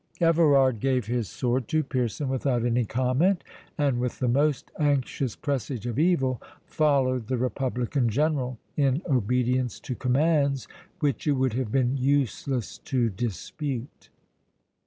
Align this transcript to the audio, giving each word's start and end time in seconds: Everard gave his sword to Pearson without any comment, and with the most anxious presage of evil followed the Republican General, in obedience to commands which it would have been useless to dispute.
Everard 0.19 0.79
gave 0.79 1.05
his 1.05 1.29
sword 1.29 1.67
to 1.67 1.83
Pearson 1.83 2.27
without 2.27 2.65
any 2.65 2.85
comment, 2.85 3.43
and 3.77 3.99
with 3.99 4.17
the 4.17 4.27
most 4.27 4.71
anxious 4.79 5.35
presage 5.35 5.85
of 5.85 5.99
evil 5.99 6.41
followed 6.65 7.27
the 7.27 7.37
Republican 7.37 8.09
General, 8.09 8.57
in 8.75 9.03
obedience 9.07 9.79
to 9.81 9.93
commands 9.93 10.67
which 11.01 11.27
it 11.27 11.33
would 11.33 11.53
have 11.53 11.71
been 11.71 11.97
useless 11.97 12.79
to 12.79 13.11
dispute. 13.11 14.09